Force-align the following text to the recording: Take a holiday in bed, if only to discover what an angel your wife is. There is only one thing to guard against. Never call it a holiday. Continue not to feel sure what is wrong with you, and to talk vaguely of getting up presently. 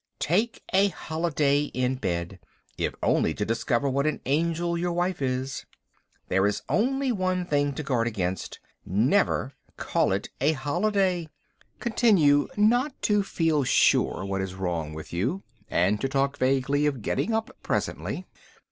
Take 0.17 0.63
a 0.73 0.87
holiday 0.87 1.65
in 1.75 1.93
bed, 1.97 2.39
if 2.75 2.95
only 3.03 3.35
to 3.35 3.45
discover 3.45 3.87
what 3.87 4.07
an 4.07 4.19
angel 4.25 4.75
your 4.75 4.93
wife 4.93 5.21
is. 5.21 5.67
There 6.27 6.47
is 6.47 6.63
only 6.67 7.11
one 7.11 7.45
thing 7.45 7.75
to 7.75 7.83
guard 7.83 8.07
against. 8.07 8.59
Never 8.83 9.53
call 9.77 10.11
it 10.11 10.29
a 10.39 10.53
holiday. 10.53 11.29
Continue 11.79 12.47
not 12.57 12.99
to 13.03 13.21
feel 13.21 13.63
sure 13.63 14.25
what 14.25 14.41
is 14.41 14.55
wrong 14.55 14.95
with 14.95 15.13
you, 15.13 15.43
and 15.69 16.01
to 16.01 16.09
talk 16.09 16.35
vaguely 16.39 16.87
of 16.87 17.03
getting 17.03 17.31
up 17.31 17.55
presently. 17.61 18.25